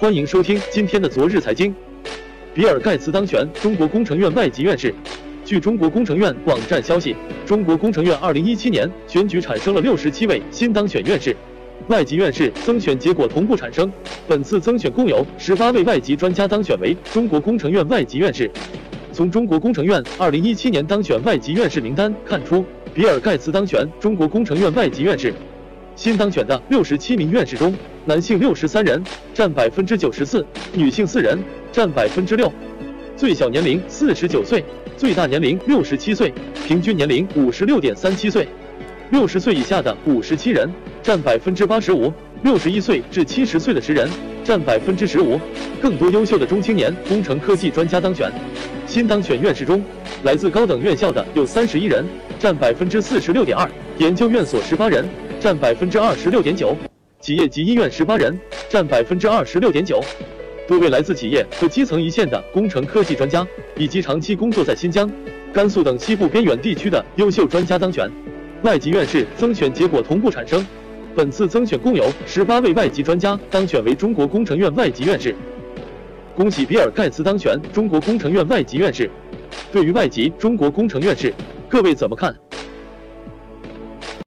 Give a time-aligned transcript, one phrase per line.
[0.00, 1.74] 欢迎收听今天的昨日财经。
[2.54, 4.94] 比尔盖茨当选中国工程院外籍院士。
[5.44, 11.34] 据中国工程院网站消息，中国工程院2017年选举产生了67位新当选院士，
[11.88, 13.92] 外籍院士增选结果同步产生。
[14.28, 18.48] 本次增选共有18位外籍专家当选为中国工程院外籍院士。
[19.12, 25.34] 从中国工程院2017年当选外籍院士名单看出，比尔盖茨当选中国工程院外籍院士。
[25.98, 27.74] 新当选的67名院士中，
[28.04, 29.02] 男性63人，
[29.34, 30.40] 占百分之九十四；
[30.72, 31.36] 女性四人，
[31.72, 32.52] 占百分之六。
[33.16, 34.64] 最小年龄49岁，
[34.96, 36.32] 最大年龄67岁，
[36.68, 38.48] 平均年龄56.37岁。
[39.10, 40.70] 六十岁以下的57人，
[41.02, 42.12] 占百分之八十五；
[42.44, 44.08] 六十一岁至七十岁的十人，
[44.44, 45.40] 占百分之十五。
[45.82, 48.30] 更多优秀的中青年工程科技专家当选。
[48.86, 49.82] 新当选院士中，
[50.22, 52.06] 来自高等院校的有31人，
[52.38, 53.68] 占百分之四十六点二；
[53.98, 55.04] 研究院所18人。
[55.40, 56.76] 占百分之二十六点九，
[57.20, 58.36] 企业及医院十八人，
[58.68, 60.00] 占百分之二十六点九。
[60.66, 65.08] 多位来自企业和基层一线的工程科技专家，以及长期工作在新疆、
[65.52, 68.10] 甘肃等西部边远地区的优秀专家当选。
[68.62, 70.66] 外籍院士增选结果同步产生，
[71.14, 75.34] 本次增选共有十八位外籍专家当选为中国工程院外籍院士。
[76.34, 79.08] 恭喜比尔盖茨当选中国工程院外籍院士。
[79.70, 81.32] 对于外籍中国工程院士，
[81.68, 82.34] 各位怎么看？